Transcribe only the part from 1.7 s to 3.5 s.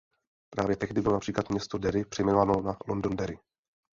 Derry přejmenováno na Londonderry.